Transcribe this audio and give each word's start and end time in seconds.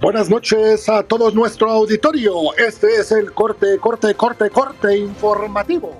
Buenas 0.00 0.30
noches 0.30 0.88
a 0.88 1.02
todo 1.02 1.30
nuestro 1.30 1.70
auditorio. 1.70 2.32
Este 2.56 2.86
es 2.96 3.12
el 3.12 3.32
corte, 3.32 3.76
corte, 3.78 4.14
corte, 4.14 4.48
corte 4.48 4.96
informativo. 4.96 5.92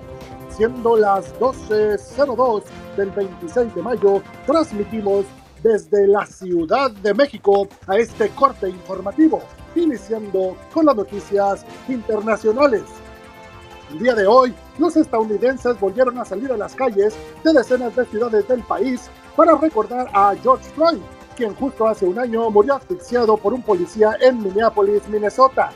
Siendo 0.49 0.97
las 0.97 1.35
12.02 1.39 2.63
del 2.95 3.11
26 3.11 3.75
de 3.75 3.81
mayo, 3.83 4.23
transmitimos 4.47 5.25
desde 5.61 6.07
la 6.07 6.25
Ciudad 6.25 6.89
de 6.89 7.13
México 7.13 7.67
a 7.85 7.97
este 7.97 8.29
corte 8.29 8.67
informativo, 8.67 9.41
iniciando 9.75 10.57
con 10.73 10.87
las 10.87 10.95
noticias 10.95 11.63
internacionales. 11.87 12.81
El 13.91 13.99
día 13.99 14.15
de 14.15 14.25
hoy, 14.25 14.55
los 14.79 14.97
estadounidenses 14.97 15.79
volvieron 15.79 16.17
a 16.17 16.25
salir 16.25 16.51
a 16.51 16.57
las 16.57 16.73
calles 16.73 17.15
de 17.43 17.53
decenas 17.53 17.95
de 17.95 18.05
ciudades 18.05 18.47
del 18.47 18.63
país 18.63 19.07
para 19.35 19.55
recordar 19.55 20.09
a 20.13 20.33
George 20.41 20.67
Floyd, 20.71 20.97
quien 21.37 21.53
justo 21.53 21.87
hace 21.87 22.05
un 22.05 22.17
año 22.17 22.49
murió 22.49 22.75
asfixiado 22.75 23.37
por 23.37 23.53
un 23.53 23.61
policía 23.61 24.17
en 24.19 24.41
Minneapolis, 24.41 25.07
Minnesota. 25.07 25.69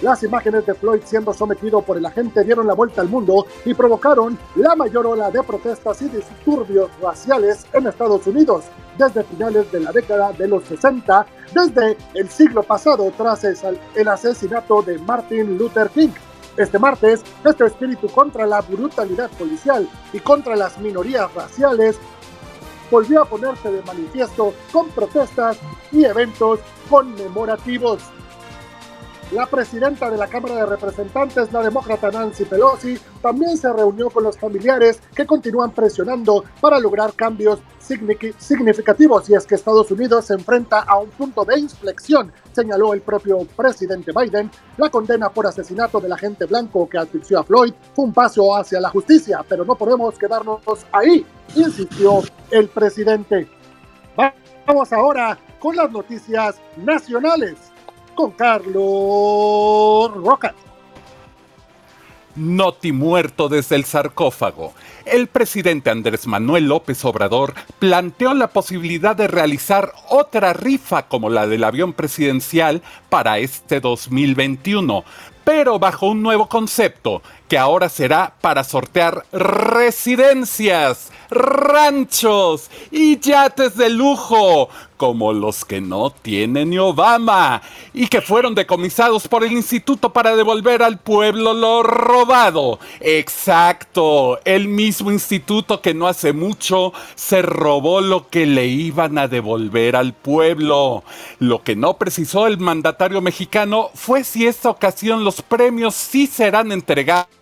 Las 0.00 0.22
imágenes 0.22 0.64
de 0.64 0.74
Floyd 0.74 1.00
siendo 1.04 1.34
sometido 1.34 1.82
por 1.82 1.96
el 1.96 2.06
agente 2.06 2.44
dieron 2.44 2.68
la 2.68 2.74
vuelta 2.74 3.00
al 3.00 3.08
mundo 3.08 3.44
y 3.64 3.74
provocaron 3.74 4.38
la 4.54 4.76
mayor 4.76 5.08
ola 5.08 5.28
de 5.32 5.42
protestas 5.42 6.00
y 6.02 6.08
disturbios 6.08 6.88
raciales 7.02 7.66
en 7.72 7.88
Estados 7.88 8.24
Unidos 8.28 8.66
desde 8.96 9.24
finales 9.24 9.70
de 9.72 9.80
la 9.80 9.90
década 9.90 10.32
de 10.32 10.46
los 10.46 10.62
60, 10.64 11.26
desde 11.52 11.96
el 12.14 12.28
siglo 12.28 12.62
pasado 12.62 13.12
tras 13.16 13.42
el 13.42 14.08
asesinato 14.08 14.82
de 14.82 14.98
Martin 14.98 15.58
Luther 15.58 15.88
King. 15.90 16.10
Este 16.56 16.78
martes, 16.78 17.22
este 17.44 17.66
espíritu 17.66 18.08
contra 18.08 18.46
la 18.46 18.60
brutalidad 18.60 19.30
policial 19.30 19.88
y 20.12 20.20
contra 20.20 20.54
las 20.56 20.78
minorías 20.78 21.32
raciales 21.34 21.98
volvió 22.90 23.22
a 23.22 23.24
ponerse 23.24 23.70
de 23.70 23.82
manifiesto 23.82 24.54
con 24.72 24.88
protestas 24.90 25.58
y 25.92 26.04
eventos 26.04 26.60
conmemorativos. 26.88 28.02
La 29.32 29.44
presidenta 29.44 30.10
de 30.10 30.16
la 30.16 30.26
Cámara 30.26 30.54
de 30.54 30.64
Representantes, 30.64 31.52
la 31.52 31.60
demócrata 31.60 32.10
Nancy 32.10 32.46
Pelosi, 32.46 32.98
también 33.20 33.58
se 33.58 33.70
reunió 33.70 34.08
con 34.08 34.24
los 34.24 34.38
familiares 34.38 35.00
que 35.14 35.26
continúan 35.26 35.72
presionando 35.72 36.44
para 36.62 36.80
lograr 36.80 37.12
cambios 37.12 37.58
significativos 37.78 39.28
y 39.28 39.34
es 39.34 39.44
que 39.44 39.54
Estados 39.54 39.90
Unidos 39.90 40.24
se 40.24 40.32
enfrenta 40.32 40.80
a 40.80 40.98
un 40.98 41.10
punto 41.10 41.44
de 41.44 41.58
inflexión, 41.58 42.32
señaló 42.52 42.94
el 42.94 43.02
propio 43.02 43.40
presidente 43.54 44.12
Biden. 44.16 44.50
La 44.78 44.88
condena 44.88 45.28
por 45.28 45.46
asesinato 45.46 46.00
del 46.00 46.12
agente 46.12 46.46
blanco 46.46 46.88
que 46.88 46.96
asfixió 46.96 47.40
a 47.40 47.44
Floyd 47.44 47.74
fue 47.94 48.06
un 48.06 48.14
paso 48.14 48.56
hacia 48.56 48.80
la 48.80 48.88
justicia, 48.88 49.44
pero 49.46 49.62
no 49.62 49.74
podemos 49.74 50.16
quedarnos 50.18 50.60
ahí, 50.90 51.26
insistió 51.54 52.22
el 52.50 52.68
presidente. 52.68 53.46
Vamos 54.66 54.90
ahora 54.90 55.38
con 55.58 55.76
las 55.76 55.90
noticias 55.90 56.56
nacionales 56.78 57.56
con 58.18 58.32
Carlos 58.32 60.12
Roca. 60.24 60.52
Noti 62.34 62.90
muerto 62.90 63.48
desde 63.48 63.76
el 63.76 63.84
sarcófago. 63.84 64.74
El 65.04 65.28
presidente 65.28 65.90
Andrés 65.90 66.26
Manuel 66.26 66.64
López 66.64 67.04
Obrador 67.04 67.54
planteó 67.78 68.34
la 68.34 68.48
posibilidad 68.48 69.14
de 69.14 69.28
realizar 69.28 69.92
otra 70.08 70.52
rifa 70.52 71.06
como 71.06 71.30
la 71.30 71.46
del 71.46 71.62
avión 71.62 71.92
presidencial 71.92 72.82
para 73.08 73.38
este 73.38 73.78
2021, 73.78 75.04
pero 75.44 75.78
bajo 75.78 76.08
un 76.08 76.20
nuevo 76.20 76.48
concepto, 76.48 77.22
que 77.48 77.58
ahora 77.58 77.88
será 77.88 78.34
para 78.40 78.62
sortear 78.62 79.24
residencias, 79.32 81.10
ranchos 81.30 82.70
y 82.90 83.18
yates 83.18 83.76
de 83.76 83.90
lujo, 83.90 84.68
como 84.96 85.32
los 85.32 85.64
que 85.64 85.80
no 85.80 86.10
tiene 86.10 86.66
ni 86.66 86.78
Obama, 86.78 87.62
y 87.94 88.08
que 88.08 88.20
fueron 88.20 88.54
decomisados 88.54 89.28
por 89.28 89.44
el 89.44 89.52
instituto 89.52 90.12
para 90.12 90.36
devolver 90.36 90.82
al 90.82 90.98
pueblo 90.98 91.54
lo 91.54 91.82
robado. 91.82 92.78
Exacto, 93.00 94.40
el 94.44 94.68
mismo 94.68 95.10
instituto 95.10 95.80
que 95.80 95.94
no 95.94 96.06
hace 96.06 96.32
mucho 96.32 96.92
se 97.14 97.42
robó 97.42 98.00
lo 98.00 98.28
que 98.28 98.44
le 98.44 98.66
iban 98.66 99.18
a 99.18 99.28
devolver 99.28 99.96
al 99.96 100.12
pueblo. 100.12 101.04
Lo 101.38 101.62
que 101.62 101.76
no 101.76 101.96
precisó 101.96 102.46
el 102.46 102.58
mandatario 102.58 103.20
mexicano 103.20 103.90
fue 103.94 104.24
si 104.24 104.46
esta 104.46 104.68
ocasión 104.68 105.24
los 105.24 105.42
premios 105.42 105.94
sí 105.94 106.26
serán 106.26 106.72
entregados 106.72 107.37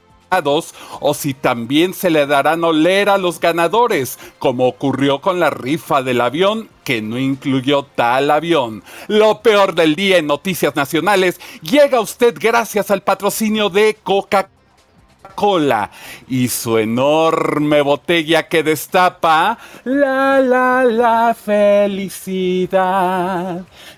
o 1.01 1.15
si 1.15 1.35
también 1.35 1.95
se 1.95 2.11
le 2.11 2.27
darán 2.27 2.65
oler 2.65 3.09
a 3.09 3.19
los 3.19 3.41
ganadores, 3.41 4.19
como 4.39 4.67
ocurrió 4.67 5.21
con 5.21 5.41
la 5.41 5.51
rifa 5.51 6.03
del 6.03 6.21
avión 6.21 6.69
que 6.85 7.03
no 7.03 7.19
incluyó 7.19 7.85
tal 7.85 8.31
avión. 8.31 8.85
Lo 9.09 9.41
peor 9.43 9.75
del 9.75 9.97
día 9.97 10.19
en 10.19 10.27
Noticias 10.27 10.77
Nacionales 10.77 11.41
llega 11.63 11.99
a 11.99 12.03
usted 12.03 12.37
gracias 12.39 12.91
al 12.91 13.03
patrocinio 13.03 13.71
de 13.71 13.97
Coca-Cola 14.03 14.56
cola 15.29 15.91
y 16.29 16.49
su 16.49 16.79
enorme 16.79 17.83
botella 17.83 18.49
que 18.49 18.63
destapa 18.63 19.59
la 19.85 20.41
la 20.41 20.85
la 20.85 21.35
felicidad 21.35 22.77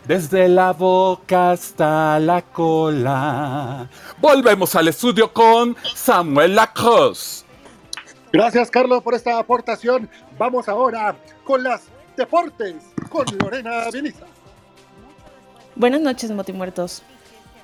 desde 0.06 0.48
la 0.48 0.72
boca 0.72 1.52
hasta 1.52 2.18
la 2.18 2.42
cola. 2.42 3.88
Volvemos 4.18 4.74
al 4.74 4.88
estudio 4.88 5.32
con 5.32 5.76
Samuel 5.94 6.54
Lacroix. 6.54 7.44
Gracias 8.32 8.70
Carlos 8.70 9.02
por 9.02 9.14
esta 9.14 9.38
aportación. 9.38 10.10
Vamos 10.38 10.68
ahora 10.68 11.16
con 11.44 11.62
las 11.62 11.82
deportes 12.16 12.76
con 13.08 13.24
Lorena 13.38 13.90
Viniza. 13.92 14.26
Buenas 15.74 16.00
noches, 16.00 16.30
Motimuertos. 16.32 17.02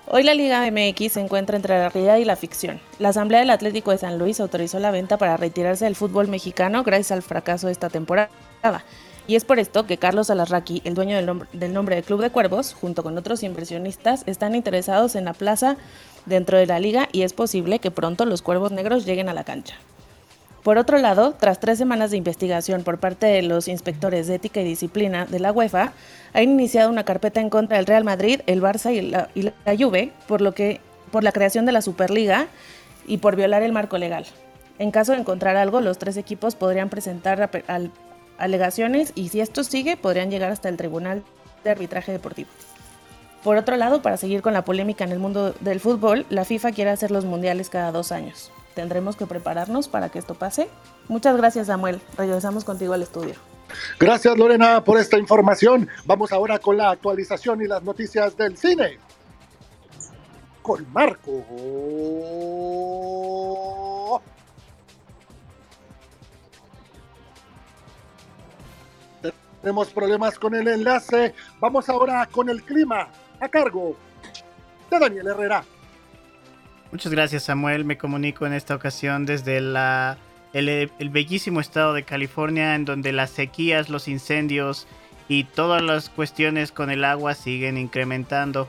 Hoy 0.06 0.22
la 0.22 0.34
Liga 0.34 0.70
MX 0.70 1.12
se 1.12 1.20
encuentra 1.20 1.56
entre 1.56 1.78
la 1.78 1.88
realidad 1.88 2.18
y 2.18 2.26
la 2.26 2.36
ficción. 2.36 2.78
La 2.98 3.08
Asamblea 3.08 3.40
del 3.40 3.48
Atlético 3.48 3.90
de 3.90 3.96
San 3.96 4.18
Luis 4.18 4.38
autorizó 4.38 4.78
la 4.78 4.90
venta 4.90 5.16
para 5.16 5.38
retirarse 5.38 5.86
del 5.86 5.96
fútbol 5.96 6.28
mexicano 6.28 6.82
gracias 6.82 7.12
al 7.12 7.22
fracaso 7.22 7.68
de 7.68 7.72
esta 7.72 7.88
temporada. 7.88 8.28
Y 9.26 9.36
es 9.36 9.46
por 9.46 9.58
esto 9.58 9.86
que 9.86 9.96
Carlos 9.96 10.28
Alarraqui, 10.28 10.82
el 10.84 10.92
dueño 10.92 11.16
del 11.16 11.24
nombre, 11.24 11.48
del 11.54 11.72
nombre 11.72 12.02
Club 12.02 12.20
de 12.20 12.28
Cuervos, 12.28 12.74
junto 12.74 13.02
con 13.02 13.16
otros 13.16 13.42
inversionistas, 13.42 14.24
están 14.26 14.54
interesados 14.54 15.16
en 15.16 15.24
la 15.24 15.32
plaza 15.32 15.78
dentro 16.26 16.58
de 16.58 16.66
la 16.66 16.80
liga 16.80 17.08
y 17.10 17.22
es 17.22 17.32
posible 17.32 17.78
que 17.78 17.90
pronto 17.90 18.26
los 18.26 18.42
Cuervos 18.42 18.72
Negros 18.72 19.06
lleguen 19.06 19.30
a 19.30 19.34
la 19.34 19.44
cancha. 19.44 19.76
Por 20.64 20.78
otro 20.78 20.96
lado, 20.96 21.34
tras 21.38 21.60
tres 21.60 21.76
semanas 21.76 22.10
de 22.10 22.16
investigación 22.16 22.84
por 22.84 22.98
parte 22.98 23.26
de 23.26 23.42
los 23.42 23.68
inspectores 23.68 24.26
de 24.26 24.36
ética 24.36 24.62
y 24.62 24.64
disciplina 24.64 25.26
de 25.26 25.38
la 25.38 25.52
UEFA, 25.52 25.92
ha 26.32 26.42
iniciado 26.42 26.88
una 26.88 27.04
carpeta 27.04 27.42
en 27.42 27.50
contra 27.50 27.76
del 27.76 27.84
Real 27.84 28.02
Madrid, 28.02 28.40
el 28.46 28.62
Barça 28.62 28.90
y 28.90 29.02
la, 29.02 29.76
Juve 29.78 30.12
por, 30.26 30.40
lo 30.40 30.54
que, 30.54 30.80
por 31.12 31.22
la 31.22 31.32
creación 31.32 31.66
de 31.66 31.72
la 31.72 31.82
Superliga 31.82 32.46
y 33.06 33.18
por 33.18 33.36
violar 33.36 33.62
el 33.62 33.72
marco 33.72 33.98
legal. 33.98 34.24
En 34.78 34.90
caso 34.90 35.12
de 35.12 35.18
encontrar 35.18 35.56
algo, 35.56 35.82
los 35.82 35.98
tres 35.98 36.16
equipos 36.16 36.54
podrían 36.54 36.88
presentar 36.88 37.50
alegaciones 38.38 39.12
y 39.14 39.28
si 39.28 39.42
esto 39.42 39.64
sigue, 39.64 39.98
podrían 39.98 40.30
llegar 40.30 40.50
hasta 40.50 40.70
el 40.70 40.78
Tribunal 40.78 41.24
de 41.62 41.72
Arbitraje 41.72 42.10
Deportivo. 42.10 42.48
Por 43.42 43.58
otro 43.58 43.76
lado, 43.76 44.00
para 44.00 44.16
seguir 44.16 44.40
con 44.40 44.54
la 44.54 44.64
polémica 44.64 45.04
en 45.04 45.12
el 45.12 45.18
mundo 45.18 45.54
del 45.60 45.78
fútbol, 45.78 46.24
la 46.30 46.46
FIFA 46.46 46.72
quiere 46.72 46.90
hacer 46.90 47.10
los 47.10 47.26
mundiales 47.26 47.68
cada 47.68 47.92
dos 47.92 48.12
años 48.12 48.50
tendremos 48.74 49.16
que 49.16 49.26
prepararnos 49.26 49.88
para 49.88 50.08
que 50.08 50.18
esto 50.18 50.34
pase. 50.34 50.68
Muchas 51.08 51.36
gracias, 51.36 51.68
Samuel. 51.68 52.00
Regresamos 52.16 52.64
contigo 52.64 52.94
al 52.94 53.02
estudio. 53.02 53.34
Gracias, 53.98 54.36
Lorena, 54.36 54.84
por 54.84 54.98
esta 54.98 55.18
información. 55.18 55.88
Vamos 56.04 56.32
ahora 56.32 56.58
con 56.58 56.76
la 56.76 56.90
actualización 56.90 57.62
y 57.62 57.66
las 57.66 57.82
noticias 57.82 58.36
del 58.36 58.56
cine. 58.56 58.98
Con 60.62 60.86
Marco. 60.92 61.44
Tenemos 69.60 69.88
problemas 69.88 70.38
con 70.38 70.54
el 70.54 70.68
enlace. 70.68 71.34
Vamos 71.58 71.88
ahora 71.88 72.28
con 72.30 72.50
el 72.50 72.62
clima 72.62 73.08
a 73.40 73.48
cargo 73.48 73.96
de 74.90 74.98
Daniel 74.98 75.28
Herrera. 75.28 75.64
Muchas 76.94 77.10
gracias 77.10 77.42
Samuel, 77.42 77.84
me 77.84 77.98
comunico 77.98 78.46
en 78.46 78.52
esta 78.52 78.76
ocasión 78.76 79.26
desde 79.26 79.60
la, 79.60 80.16
el, 80.52 80.88
bellísimo 81.10 81.58
estado 81.58 81.92
de 81.92 82.04
California 82.04 82.76
en 82.76 82.84
donde 82.84 83.10
las 83.10 83.30
sequías, 83.30 83.88
los 83.88 84.06
incendios 84.06 84.86
y 85.26 85.42
todas 85.42 85.82
las 85.82 86.08
cuestiones 86.08 86.70
con 86.70 86.90
el 86.90 87.04
agua 87.04 87.34
siguen 87.34 87.78
incrementando 87.78 88.68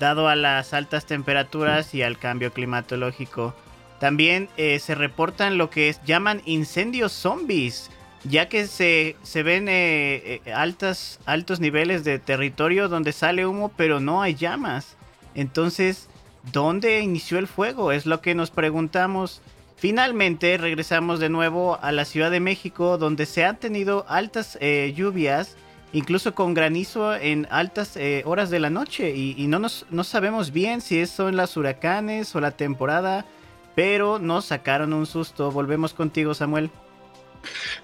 dado 0.00 0.26
a 0.26 0.34
las 0.34 0.74
altas 0.74 1.06
temperaturas 1.06 1.94
y 1.94 2.02
al 2.02 2.18
cambio 2.18 2.52
climatológico. 2.52 3.54
También 4.00 4.48
eh, 4.56 4.80
se 4.80 4.96
reportan 4.96 5.58
lo 5.58 5.70
que 5.70 5.94
llaman 6.04 6.42
incendios 6.44 7.12
zombies, 7.12 7.92
ya 8.24 8.48
que 8.48 8.66
se, 8.66 9.14
se 9.22 9.44
ven 9.44 9.68
eh, 9.68 10.40
eh, 10.44 10.52
altas, 10.52 11.20
altos 11.24 11.60
niveles 11.60 12.02
de 12.02 12.18
territorio 12.18 12.88
donde 12.88 13.12
sale 13.12 13.46
humo 13.46 13.70
pero 13.76 14.00
no 14.00 14.22
hay 14.22 14.34
llamas. 14.34 14.96
Entonces 15.36 16.08
¿Dónde 16.50 17.00
inició 17.00 17.38
el 17.38 17.46
fuego? 17.46 17.92
Es 17.92 18.06
lo 18.06 18.20
que 18.20 18.34
nos 18.34 18.50
preguntamos. 18.50 19.42
Finalmente 19.76 20.56
regresamos 20.58 21.20
de 21.20 21.28
nuevo 21.28 21.78
a 21.82 21.92
la 21.92 22.04
Ciudad 22.04 22.30
de 22.30 22.40
México 22.40 22.98
donde 22.98 23.26
se 23.26 23.44
han 23.44 23.58
tenido 23.58 24.04
altas 24.08 24.58
eh, 24.60 24.92
lluvias 24.96 25.56
incluso 25.92 26.34
con 26.34 26.54
granizo 26.54 27.14
en 27.14 27.46
altas 27.50 27.96
eh, 27.96 28.22
horas 28.26 28.50
de 28.50 28.60
la 28.60 28.70
noche 28.70 29.14
y, 29.14 29.46
no, 29.46 29.58
nos, 29.58 29.86
no 29.90 30.04
sabemos 30.04 30.52
bien 30.52 30.80
si 30.80 31.04
son 31.06 31.36
las 31.36 31.56
huracanes 31.56 32.34
o 32.34 32.40
la 32.40 32.52
temporada, 32.52 33.26
pero 33.74 34.18
nos 34.18 34.46
sacaron 34.46 34.92
un 34.92 35.06
susto. 35.06 35.50
Volvemos 35.50 35.94
contigo, 35.94 36.34
Samuel. 36.34 36.70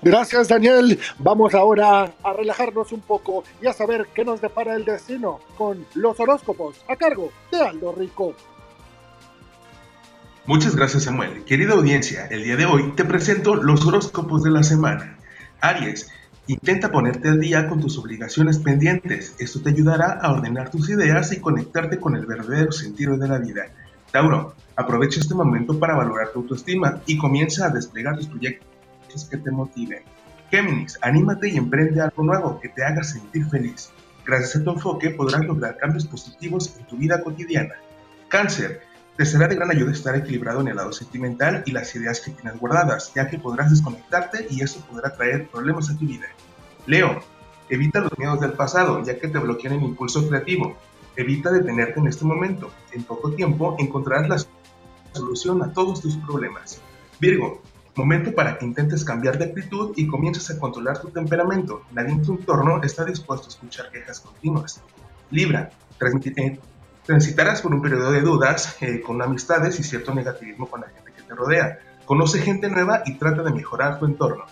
Gracias, 0.02 0.48
Daniel. 0.48 0.98
Vamos 1.18 1.54
ahora 1.54 2.12
a 2.22 2.32
relajarnos 2.32 2.92
un 2.92 3.00
poco 3.00 3.44
y 3.60 3.66
a 3.66 3.72
saber 3.72 4.08
qué 4.14 4.24
nos 4.24 4.40
depara 4.40 4.74
el 4.74 4.84
destino 4.84 5.40
con 5.56 5.86
los 5.94 6.18
horóscopos 6.20 6.76
a 6.88 6.96
cargo 6.96 7.30
de 7.50 7.60
Aldo 7.60 7.92
Rico. 7.92 8.34
Muchas 10.46 10.74
gracias, 10.74 11.04
Samuel. 11.04 11.44
Querida 11.44 11.74
audiencia, 11.74 12.26
el 12.30 12.44
día 12.44 12.56
de 12.56 12.64
hoy 12.64 12.92
te 12.96 13.04
presento 13.04 13.54
los 13.54 13.84
horóscopos 13.86 14.42
de 14.42 14.50
la 14.50 14.62
semana. 14.62 15.18
Aries, 15.60 16.10
Intenta 16.48 16.90
ponerte 16.90 17.28
al 17.28 17.40
día 17.40 17.68
con 17.68 17.78
tus 17.78 17.98
obligaciones 17.98 18.58
pendientes. 18.58 19.34
Esto 19.38 19.60
te 19.60 19.68
ayudará 19.68 20.12
a 20.12 20.32
ordenar 20.32 20.70
tus 20.70 20.88
ideas 20.88 21.30
y 21.30 21.40
conectarte 21.40 22.00
con 22.00 22.16
el 22.16 22.24
verdadero 22.24 22.72
sentido 22.72 23.18
de 23.18 23.28
la 23.28 23.36
vida. 23.36 23.66
Tauro, 24.10 24.54
aprovecha 24.74 25.20
este 25.20 25.34
momento 25.34 25.78
para 25.78 25.94
valorar 25.94 26.32
tu 26.32 26.38
autoestima 26.38 27.02
y 27.04 27.18
comienza 27.18 27.66
a 27.66 27.68
desplegar 27.68 28.16
tus 28.16 28.28
proyectos 28.28 28.66
que 29.30 29.36
te 29.36 29.50
motiven. 29.50 30.02
Géminis, 30.50 30.98
anímate 31.02 31.48
y 31.48 31.56
emprende 31.56 32.00
algo 32.00 32.22
nuevo 32.22 32.60
que 32.60 32.68
te 32.68 32.84
haga 32.84 33.02
sentir 33.02 33.46
feliz. 33.46 33.90
Gracias 34.24 34.56
a 34.56 34.64
tu 34.64 34.70
enfoque 34.70 35.10
podrás 35.10 35.44
lograr 35.44 35.76
cambios 35.78 36.06
positivos 36.06 36.74
en 36.78 36.86
tu 36.86 36.96
vida 36.96 37.22
cotidiana. 37.22 37.74
Cáncer, 38.28 38.82
te 39.16 39.24
será 39.24 39.48
de 39.48 39.56
gran 39.56 39.70
ayuda 39.70 39.90
estar 39.90 40.14
equilibrado 40.14 40.60
en 40.60 40.68
el 40.68 40.76
lado 40.76 40.92
sentimental 40.92 41.62
y 41.66 41.72
las 41.72 41.94
ideas 41.96 42.20
que 42.20 42.30
tienes 42.30 42.58
guardadas, 42.58 43.12
ya 43.14 43.28
que 43.28 43.38
podrás 43.38 43.70
desconectarte 43.70 44.46
y 44.50 44.62
eso 44.62 44.80
podrá 44.88 45.14
traer 45.16 45.48
problemas 45.48 45.90
a 45.90 45.98
tu 45.98 46.06
vida. 46.06 46.26
Leo, 46.86 47.20
evita 47.68 48.00
los 48.00 48.16
miedos 48.16 48.40
del 48.40 48.52
pasado, 48.52 49.02
ya 49.02 49.18
que 49.18 49.28
te 49.28 49.38
bloquean 49.38 49.74
el 49.74 49.82
impulso 49.82 50.28
creativo. 50.28 50.76
Evita 51.16 51.50
detenerte 51.50 51.98
en 51.98 52.06
este 52.06 52.24
momento. 52.24 52.70
En 52.92 53.02
poco 53.02 53.32
tiempo 53.32 53.76
encontrarás 53.78 54.28
la 54.28 54.38
solución 55.12 55.62
a 55.62 55.72
todos 55.72 56.00
tus 56.00 56.16
problemas. 56.18 56.80
Virgo, 57.18 57.60
momento 57.98 58.32
para 58.32 58.56
que 58.56 58.64
intentes 58.64 59.04
cambiar 59.04 59.36
de 59.36 59.46
actitud 59.46 59.92
y 59.96 60.06
comiences 60.06 60.50
a 60.50 60.58
controlar 60.58 61.00
tu 61.00 61.08
temperamento. 61.08 61.82
Nadie 61.92 62.12
en 62.12 62.22
tu 62.22 62.32
entorno 62.32 62.80
está 62.82 63.04
dispuesto 63.04 63.46
a 63.46 63.50
escuchar 63.50 63.90
quejas 63.90 64.20
continuas. 64.20 64.80
Libra, 65.30 65.70
transmitir 65.98 66.60
Transitarás 67.04 67.62
por 67.62 67.74
un 67.74 67.80
periodo 67.80 68.12
de 68.12 68.20
dudas 68.20 68.76
eh, 68.82 69.00
con 69.00 69.20
amistades 69.22 69.80
y 69.80 69.82
cierto 69.82 70.14
negativismo 70.14 70.68
con 70.68 70.82
la 70.82 70.88
gente 70.88 71.10
que 71.12 71.22
te 71.22 71.34
rodea. 71.34 71.78
Conoce 72.04 72.38
gente 72.38 72.68
nueva 72.68 73.02
y 73.06 73.14
trata 73.14 73.42
de 73.42 73.50
mejorar 73.50 73.98
tu 73.98 74.04
entorno. 74.04 74.44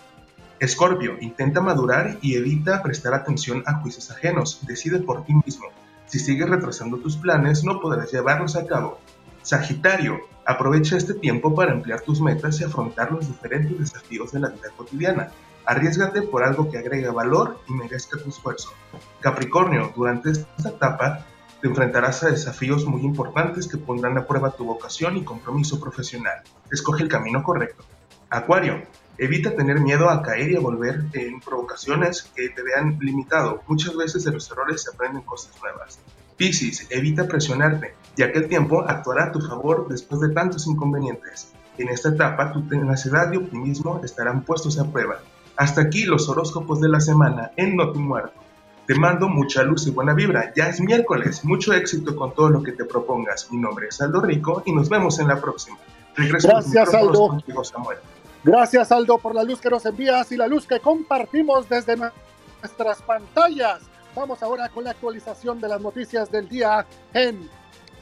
Escorpio, 0.59 1.17
intenta 1.21 1.61
madurar 1.61 2.17
y 2.21 2.35
evita 2.35 2.81
prestar 2.81 3.13
atención 3.13 3.63
a 3.67 3.75
juicios 3.75 4.09
ajenos. 4.09 4.65
Decide 4.65 4.99
por 4.99 5.23
ti 5.23 5.33
mismo. 5.45 5.67
Si 6.07 6.17
sigues 6.19 6.49
retrasando 6.49 6.97
tus 6.97 7.15
planes, 7.15 7.63
no 7.63 7.79
podrás 7.79 8.11
llevarlos 8.11 8.55
a 8.55 8.65
cabo. 8.65 8.99
Sagitario, 9.43 10.19
aprovecha 10.47 10.95
este 10.95 11.13
tiempo 11.13 11.53
para 11.53 11.73
ampliar 11.73 11.99
tus 12.01 12.21
metas 12.21 12.59
y 12.61 12.63
afrontar 12.63 13.11
los 13.11 13.27
diferentes 13.27 13.77
desafíos 13.77 14.31
de 14.31 14.39
la 14.39 14.47
vida 14.47 14.69
cotidiana. 14.77 15.29
Arriesgate 15.65 16.21
por 16.21 16.45
algo 16.45 16.71
que 16.71 16.77
agregue 16.77 17.09
valor 17.09 17.59
y 17.67 17.73
merezca 17.73 18.17
tu 18.17 18.29
esfuerzo. 18.29 18.71
Capricornio, 19.19 19.91
durante 19.93 20.31
esta 20.31 20.69
etapa, 20.69 21.25
te 21.61 21.67
enfrentarás 21.67 22.23
a 22.23 22.29
desafíos 22.29 22.85
muy 22.85 23.01
importantes 23.01 23.67
que 23.67 23.77
pondrán 23.77 24.17
a 24.17 24.25
prueba 24.25 24.51
tu 24.51 24.63
vocación 24.63 25.17
y 25.17 25.25
compromiso 25.25 25.81
profesional. 25.81 26.41
Escoge 26.71 27.03
el 27.03 27.09
camino 27.09 27.43
correcto. 27.43 27.83
Acuario, 28.29 28.83
evita 29.17 29.53
tener 29.53 29.81
miedo 29.81 30.09
a 30.09 30.21
caer 30.21 30.51
y 30.51 30.55
a 30.55 30.61
volver 30.61 31.03
en 31.11 31.41
provocaciones 31.41 32.23
que 32.33 32.47
te 32.49 32.63
vean 32.63 32.97
limitado. 33.01 33.63
Muchas 33.67 33.97
veces 33.97 34.23
de 34.23 34.31
los 34.31 34.49
errores 34.49 34.83
se 34.83 34.91
aprenden 34.91 35.23
cosas 35.23 35.59
nuevas. 35.61 35.99
Piscis, 36.37 36.87
evita 36.89 37.27
presionarte, 37.27 37.95
ya 38.17 38.31
que 38.31 38.39
el 38.39 38.49
tiempo 38.49 38.83
actuará 38.87 39.25
a 39.25 39.31
tu 39.31 39.39
favor 39.39 39.87
después 39.87 40.19
de 40.21 40.29
tantos 40.29 40.67
inconvenientes. 40.67 41.53
En 41.77 41.89
esta 41.89 42.09
etapa, 42.09 42.51
tu 42.51 42.67
tenacidad 42.67 43.31
y 43.31 43.37
optimismo 43.37 44.01
estarán 44.03 44.41
puestos 44.41 44.79
a 44.79 44.91
prueba. 44.91 45.19
Hasta 45.55 45.81
aquí 45.81 46.03
los 46.03 46.27
horóscopos 46.27 46.81
de 46.81 46.89
la 46.89 46.99
semana 46.99 47.51
en 47.55 47.75
No 47.75 47.93
Muerto. 47.93 48.39
Te 48.87 48.95
mando 48.95 49.27
mucha 49.27 49.63
luz 49.63 49.85
y 49.85 49.91
buena 49.91 50.13
vibra. 50.13 50.53
Ya 50.55 50.69
es 50.69 50.79
miércoles. 50.79 51.43
Mucho 51.45 51.73
éxito 51.73 52.15
con 52.15 52.33
todo 52.33 52.49
lo 52.49 52.63
que 52.63 52.71
te 52.71 52.85
propongas. 52.85 53.51
Mi 53.51 53.57
nombre 53.57 53.87
es 53.89 54.01
Aldo 54.01 54.21
Rico 54.21 54.63
y 54.65 54.71
nos 54.71 54.89
vemos 54.89 55.19
en 55.19 55.27
la 55.27 55.39
próxima. 55.39 55.77
Gracias, 56.15 56.93
Aldo. 56.93 57.27
Contigo, 57.27 57.63
Samuel. 57.63 57.97
Gracias, 58.43 58.91
Aldo, 58.91 59.17
por 59.17 59.35
la 59.35 59.43
luz 59.43 59.59
que 59.59 59.69
nos 59.69 59.85
envías 59.85 60.31
y 60.31 60.37
la 60.37 60.47
luz 60.47 60.65
que 60.65 60.79
compartimos 60.79 61.67
desde 61.67 61.97
nuestras 61.97 63.01
pantallas. 63.01 63.81
Vamos 64.15 64.41
ahora 64.41 64.69
con 64.69 64.85
la 64.85 64.91
actualización 64.91 65.59
de 65.59 65.67
las 65.67 65.81
noticias 65.81 66.31
del 66.31 66.47
día 66.47 66.85
en 67.13 67.49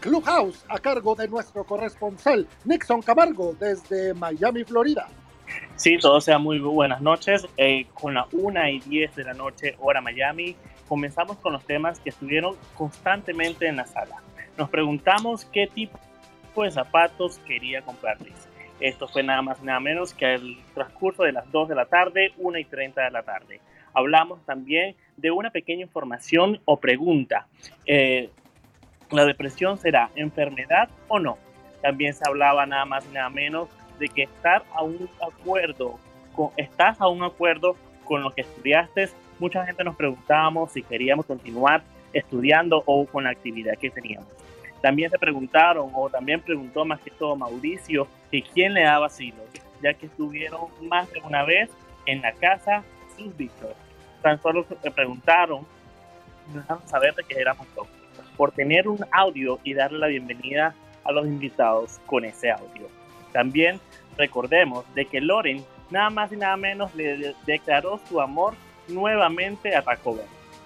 Clubhouse, 0.05 0.63
a 0.69 0.77
cargo 0.77 1.15
de 1.15 1.27
nuestro 1.27 1.63
corresponsal 1.63 2.47
Nixon 2.63 3.01
Camargo 3.01 3.55
desde 3.59 4.13
Miami, 4.13 4.63
Florida. 4.63 5.07
Sí, 5.77 5.97
todo 5.97 6.21
sea 6.21 6.37
muy 6.37 6.59
buenas 6.59 7.01
noches. 7.01 7.47
Eh, 7.57 7.87
con 7.91 8.13
la 8.13 8.27
1 8.31 8.69
y 8.69 8.79
10 8.81 9.15
de 9.15 9.23
la 9.23 9.33
noche, 9.33 9.75
hora 9.79 10.01
Miami, 10.01 10.55
comenzamos 10.87 11.37
con 11.37 11.53
los 11.53 11.65
temas 11.65 11.99
que 11.99 12.11
estuvieron 12.11 12.55
constantemente 12.75 13.65
en 13.65 13.77
la 13.77 13.87
sala. 13.87 14.17
Nos 14.59 14.69
preguntamos 14.69 15.45
qué 15.45 15.65
tipo 15.65 15.97
de 16.61 16.69
zapatos 16.69 17.39
quería 17.39 17.81
comprarles. 17.81 18.47
Esto 18.79 19.07
fue 19.07 19.23
nada 19.23 19.41
más 19.41 19.63
nada 19.63 19.79
menos 19.79 20.13
que 20.13 20.35
el 20.35 20.59
transcurso 20.75 21.23
de 21.23 21.31
las 21.31 21.51
2 21.51 21.67
de 21.67 21.75
la 21.75 21.87
tarde, 21.87 22.31
1 22.37 22.59
y 22.59 22.65
30 22.65 23.05
de 23.05 23.09
la 23.09 23.23
tarde. 23.23 23.59
Hablamos 23.91 24.45
también 24.45 24.95
de 25.17 25.31
una 25.31 25.49
pequeña 25.49 25.81
información 25.81 26.61
o 26.65 26.77
pregunta. 26.77 27.47
Eh, 27.87 28.29
¿La 29.11 29.25
depresión 29.25 29.77
será 29.77 30.09
enfermedad 30.15 30.89
o 31.07 31.19
no? 31.19 31.37
También 31.81 32.13
se 32.13 32.23
hablaba 32.27 32.65
nada 32.65 32.85
más 32.85 33.05
nada 33.11 33.29
menos 33.29 33.69
de 33.99 34.09
que 34.09 34.23
estar 34.23 34.63
a 34.73 34.81
un 34.81 35.09
acuerdo, 35.21 35.99
con, 36.35 36.49
estás 36.57 36.99
a 36.99 37.07
un 37.07 37.23
acuerdo 37.23 37.75
con 38.03 38.23
lo 38.23 38.33
que 38.33 38.41
estudiaste. 38.41 39.09
Mucha 39.39 39.65
gente 39.65 39.83
nos 39.83 39.95
preguntábamos 39.95 40.71
si 40.71 40.81
queríamos 40.81 41.25
continuar 41.25 41.83
estudiando 42.13 42.81
o 42.85 43.05
con 43.05 43.25
la 43.25 43.29
actividad 43.29 43.77
que 43.77 43.91
teníamos. 43.91 44.27
También 44.81 45.11
se 45.11 45.19
preguntaron, 45.19 45.89
o 45.93 46.09
también 46.09 46.41
preguntó 46.41 46.85
más 46.85 46.99
que 47.01 47.11
todo 47.11 47.35
Mauricio, 47.35 48.07
que 48.31 48.41
quién 48.41 48.73
le 48.73 48.83
daba 48.83 49.07
asilo, 49.07 49.37
ya 49.81 49.93
que 49.93 50.07
estuvieron 50.07 50.61
más 50.81 51.11
de 51.11 51.21
una 51.21 51.43
vez 51.43 51.69
en 52.05 52.21
la 52.21 52.31
casa 52.33 52.83
sin 53.15 53.35
Víctor. 53.35 53.75
Tan 54.21 54.41
solo 54.41 54.65
se 54.81 54.91
preguntaron, 54.91 55.65
dejaron 56.53 56.87
saber 56.87 57.13
de 57.15 57.23
que 57.23 57.39
éramos 57.39 57.67
dos, 57.75 57.87
por 58.35 58.51
tener 58.51 58.87
un 58.87 58.99
audio 59.11 59.59
y 59.63 59.73
darle 59.73 59.99
la 59.99 60.07
bienvenida 60.07 60.75
a 61.03 61.11
los 61.11 61.25
invitados 61.25 61.99
con 62.05 62.25
ese 62.25 62.51
audio. 62.51 62.87
También 63.31 63.79
recordemos 64.17 64.85
de 64.95 65.05
que 65.05 65.21
Loren 65.21 65.63
nada 65.89 66.09
más 66.09 66.31
y 66.31 66.37
nada 66.37 66.57
menos 66.57 66.93
le 66.95 67.35
declaró 67.45 67.99
su 68.09 68.19
amor 68.21 68.55
nuevamente 68.87 69.75
a 69.75 69.81
Taco 69.81 70.17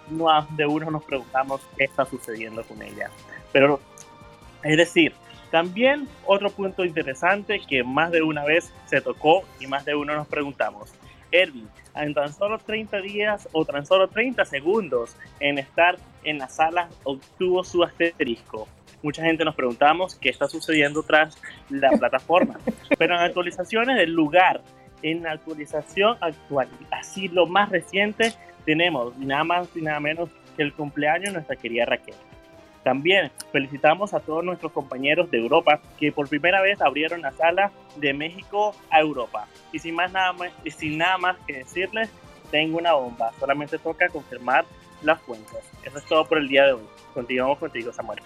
No 0.09 0.47
de 0.51 0.65
uno 0.65 0.91
nos 0.91 1.03
preguntamos 1.03 1.61
qué 1.77 1.85
está 1.85 2.05
sucediendo 2.05 2.63
con 2.63 2.81
ella. 2.81 3.09
Pero, 3.51 3.79
es 4.63 4.77
decir, 4.77 5.13
también 5.51 6.07
otro 6.25 6.49
punto 6.51 6.85
interesante 6.85 7.59
que 7.67 7.83
más 7.83 8.11
de 8.11 8.21
una 8.21 8.43
vez 8.43 8.71
se 8.85 9.01
tocó 9.01 9.43
y 9.59 9.67
más 9.67 9.85
de 9.85 9.95
uno 9.95 10.15
nos 10.15 10.27
preguntamos. 10.27 10.93
Erwin, 11.31 11.69
en 11.95 12.13
tan 12.13 12.33
solo 12.33 12.57
30 12.59 13.01
días 13.01 13.47
o 13.51 13.65
tan 13.65 13.85
solo 13.85 14.07
30 14.07 14.45
segundos 14.45 15.15
en 15.39 15.57
estar 15.57 15.97
en 16.23 16.37
la 16.37 16.49
sala 16.49 16.89
obtuvo 17.03 17.63
su 17.63 17.83
asterisco 17.83 18.67
mucha 19.01 19.23
gente 19.23 19.45
nos 19.45 19.55
preguntamos 19.55 20.15
qué 20.15 20.29
está 20.29 20.47
sucediendo 20.47 21.03
tras 21.03 21.37
la 21.69 21.89
plataforma. 21.99 22.59
Pero 22.97 23.15
en 23.15 23.21
actualizaciones 23.21 23.97
del 23.97 24.11
lugar, 24.11 24.61
en 25.01 25.23
la 25.23 25.31
actualización 25.31 26.17
actual, 26.21 26.67
así 26.91 27.27
lo 27.27 27.47
más 27.47 27.69
reciente, 27.69 28.33
tenemos 28.65 29.17
nada 29.17 29.43
más 29.43 29.69
y 29.75 29.81
nada 29.81 29.99
menos 29.99 30.29
que 30.55 30.63
el 30.63 30.73
cumpleaños 30.73 31.27
de 31.27 31.33
nuestra 31.33 31.55
querida 31.55 31.85
Raquel. 31.85 32.15
También 32.83 33.29
felicitamos 33.51 34.13
a 34.13 34.21
todos 34.21 34.43
nuestros 34.43 34.71
compañeros 34.71 35.29
de 35.29 35.37
Europa 35.37 35.81
que 35.99 36.11
por 36.11 36.29
primera 36.29 36.61
vez 36.61 36.81
abrieron 36.81 37.21
la 37.21 37.31
sala 37.31 37.71
de 37.97 38.13
México 38.13 38.73
a 38.89 39.01
Europa. 39.01 39.47
Y 39.73 39.79
sin 39.79 39.95
más 39.95 40.11
nada 40.11 40.31
más, 40.33 40.51
y 40.63 40.71
sin 40.71 40.97
nada 40.97 41.17
más 41.17 41.37
que 41.45 41.57
decirles, 41.57 42.09
tengo 42.51 42.77
una 42.77 42.93
bomba. 42.93 43.31
Solamente 43.39 43.77
toca 43.77 44.07
confirmar 44.07 44.65
las 45.03 45.21
fuentes. 45.21 45.57
Eso 45.83 45.97
es 45.97 46.05
todo 46.05 46.25
por 46.27 46.37
el 46.37 46.47
día 46.47 46.65
de 46.65 46.73
hoy. 46.73 46.83
Continuamos 47.13 47.57
contigo, 47.59 47.91
Samuel. 47.91 48.19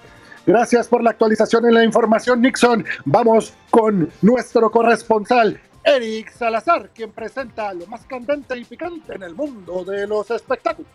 Gracias 0.45 0.87
por 0.87 1.01
la 1.01 1.11
actualización 1.11 1.65
en 1.65 1.73
la 1.73 1.83
información, 1.83 2.41
Nixon. 2.41 2.85
Vamos 3.05 3.53
con 3.69 4.09
nuestro 4.21 4.69
corresponsal, 4.69 5.59
Eric 5.83 6.31
Salazar, 6.31 6.89
quien 6.89 7.11
presenta 7.11 7.73
lo 7.73 7.85
más 7.87 8.05
candente 8.05 8.57
y 8.57 8.63
picante 8.63 9.15
en 9.15 9.23
el 9.23 9.35
mundo 9.35 9.83
de 9.83 10.07
los 10.07 10.31
espectáculos. 10.31 10.89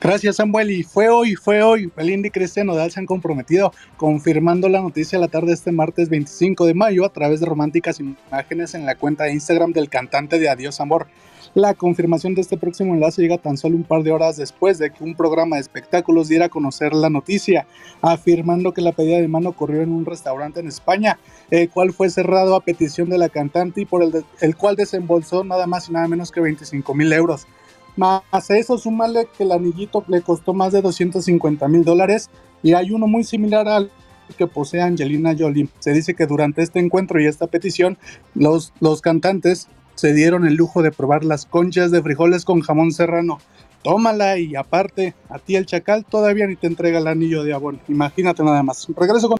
Gracias 0.00 0.36
Samuel 0.36 0.70
y 0.70 0.82
fue 0.82 1.10
hoy, 1.10 1.34
fue 1.34 1.62
hoy. 1.62 1.92
Belinda 1.94 2.28
y 2.28 2.30
Cristian 2.30 2.68
Nodal 2.68 2.90
se 2.90 3.00
han 3.00 3.06
comprometido 3.06 3.72
confirmando 3.98 4.66
la 4.68 4.80
noticia 4.80 5.18
la 5.18 5.28
tarde 5.28 5.48
de 5.48 5.54
este 5.54 5.72
martes 5.72 6.08
25 6.08 6.64
de 6.64 6.72
mayo 6.72 7.04
a 7.04 7.12
través 7.12 7.40
de 7.40 7.46
románticas 7.46 8.00
imágenes 8.00 8.74
en 8.74 8.86
la 8.86 8.94
cuenta 8.94 9.24
de 9.24 9.32
Instagram 9.32 9.72
del 9.72 9.90
cantante 9.90 10.38
de 10.38 10.48
Adiós 10.48 10.80
Amor. 10.80 11.08
La 11.54 11.74
confirmación 11.74 12.36
de 12.36 12.42
este 12.42 12.56
próximo 12.56 12.94
enlace 12.94 13.20
llega 13.20 13.36
tan 13.36 13.56
solo 13.56 13.74
un 13.74 13.82
par 13.82 14.04
de 14.04 14.12
horas 14.12 14.36
después 14.36 14.78
de 14.78 14.92
que 14.92 15.02
un 15.02 15.16
programa 15.16 15.56
de 15.56 15.62
espectáculos 15.62 16.28
diera 16.28 16.44
a 16.44 16.48
conocer 16.48 16.94
la 16.94 17.10
noticia, 17.10 17.66
afirmando 18.02 18.72
que 18.72 18.82
la 18.82 18.92
pedida 18.92 19.16
de 19.16 19.26
mano 19.26 19.48
ocurrió 19.48 19.82
en 19.82 19.90
un 19.90 20.06
restaurante 20.06 20.60
en 20.60 20.68
España, 20.68 21.18
el 21.50 21.68
cual 21.68 21.92
fue 21.92 22.08
cerrado 22.08 22.54
a 22.54 22.60
petición 22.60 23.10
de 23.10 23.18
la 23.18 23.28
cantante 23.30 23.80
y 23.80 23.84
por 23.84 24.04
el, 24.04 24.24
el 24.40 24.56
cual 24.56 24.76
desembolsó 24.76 25.42
nada 25.42 25.66
más 25.66 25.88
y 25.88 25.92
nada 25.92 26.06
menos 26.06 26.30
que 26.30 26.40
25 26.40 26.94
mil 26.94 27.12
euros. 27.12 27.48
Más 27.96 28.22
a 28.30 28.56
eso, 28.56 28.78
súmale 28.78 29.26
que 29.36 29.42
el 29.42 29.50
anillito 29.50 30.04
le 30.06 30.22
costó 30.22 30.54
más 30.54 30.72
de 30.72 30.82
250 30.82 31.66
mil 31.66 31.82
dólares 31.82 32.30
y 32.62 32.74
hay 32.74 32.92
uno 32.92 33.08
muy 33.08 33.24
similar 33.24 33.66
al 33.66 33.90
que 34.38 34.46
posee 34.46 34.80
Angelina 34.80 35.34
Jolie. 35.36 35.68
Se 35.80 35.92
dice 35.92 36.14
que 36.14 36.26
durante 36.26 36.62
este 36.62 36.78
encuentro 36.78 37.20
y 37.20 37.26
esta 37.26 37.48
petición, 37.48 37.98
los, 38.34 38.72
los 38.78 39.00
cantantes 39.00 39.68
se 40.00 40.14
dieron 40.14 40.46
el 40.46 40.54
lujo 40.54 40.80
de 40.80 40.92
probar 40.92 41.24
las 41.24 41.44
conchas 41.44 41.90
de 41.90 42.02
frijoles 42.02 42.46
con 42.46 42.62
jamón 42.62 42.90
serrano. 42.90 43.38
Tómala 43.82 44.38
y 44.38 44.56
aparte, 44.56 45.14
a 45.28 45.38
ti 45.38 45.56
el 45.56 45.66
chacal 45.66 46.06
todavía 46.06 46.46
ni 46.46 46.56
te 46.56 46.66
entrega 46.66 47.00
el 47.00 47.06
anillo 47.06 47.44
de 47.44 47.52
abón. 47.52 47.82
Imagínate 47.86 48.42
nada 48.42 48.62
más. 48.62 48.86
Regreso 48.96 49.28
con... 49.28 49.38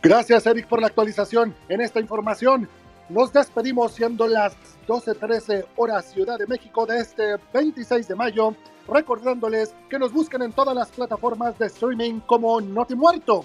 Gracias, 0.00 0.46
Eric, 0.46 0.68
por 0.68 0.80
la 0.80 0.86
actualización 0.86 1.52
en 1.68 1.80
esta 1.80 1.98
información. 1.98 2.68
Nos 3.08 3.32
despedimos 3.32 3.94
siendo 3.94 4.28
las 4.28 4.54
12.13 4.86 5.64
horas 5.74 6.12
Ciudad 6.12 6.38
de 6.38 6.46
México 6.46 6.86
de 6.86 7.00
este 7.00 7.34
26 7.52 8.06
de 8.06 8.14
mayo, 8.14 8.54
recordándoles 8.86 9.74
que 9.90 9.98
nos 9.98 10.12
busquen 10.12 10.42
en 10.42 10.52
todas 10.52 10.76
las 10.76 10.90
plataformas 10.92 11.58
de 11.58 11.66
streaming 11.66 12.20
como 12.20 12.60
Notimuerto. 12.60 13.44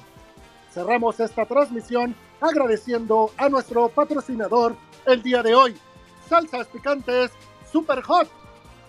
Cerramos 0.72 1.20
esta 1.20 1.48
transmisión 1.48 2.14
agradeciendo 2.42 3.32
a 3.38 3.50
nuestro 3.50 3.90
patrocinador 3.90 4.76
el 5.12 5.24
día 5.24 5.44
de 5.44 5.56
hoy. 5.56 5.76
Salsas 6.28 6.68
picantes 6.68 7.32
super 7.72 8.02
hot. 8.02 8.30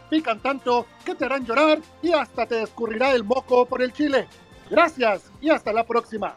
Pican 0.09 0.41
tanto 0.41 0.87
que 1.05 1.15
te 1.15 1.25
harán 1.25 1.47
llorar 1.47 1.81
y 2.03 2.12
hasta 2.12 2.47
te 2.47 2.62
escurrirá 2.62 3.12
el 3.12 3.25
moco 3.25 3.67
por 3.67 3.83
el 3.83 3.93
chile. 3.93 4.27
Gracias 4.69 5.31
y 5.41 5.50
hasta 5.50 5.73
la 5.73 5.85
próxima. 5.85 6.35